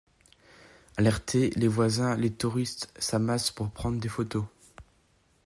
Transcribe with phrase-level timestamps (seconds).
[0.97, 4.45] Alertés, les voisins, les touristes, s'amassent pour prendre des photos.